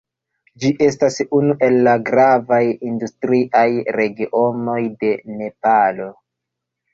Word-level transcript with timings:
Ĝi 0.61 0.69
estas 0.85 1.17
unu 1.39 1.55
el 1.67 1.77
la 1.87 1.93
gravaj 2.07 2.61
industriaj 2.93 3.67
regionoj 3.99 4.79
de 5.05 5.13
Nepalo. 5.43 6.11